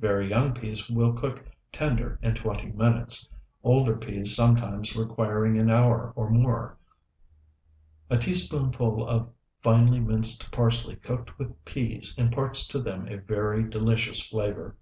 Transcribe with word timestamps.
Very 0.00 0.28
young 0.28 0.54
peas 0.54 0.90
will 0.90 1.12
cook 1.12 1.44
tender 1.70 2.18
in 2.20 2.34
twenty 2.34 2.66
minutes, 2.72 3.28
older 3.62 3.94
peas 3.96 4.34
sometimes 4.34 4.96
requiring 4.96 5.56
an 5.56 5.70
hour 5.70 6.12
or 6.16 6.28
more. 6.30 6.76
A 8.10 8.18
teaspoonful 8.18 9.06
of 9.06 9.28
finely 9.62 10.00
minced 10.00 10.50
parsley 10.50 10.96
cooked 10.96 11.38
with 11.38 11.64
peas 11.64 12.12
imparts 12.18 12.66
to 12.66 12.80
them 12.80 13.06
a 13.06 13.18
very 13.18 13.62
delicious 13.62 14.26
flavor. 14.26 14.74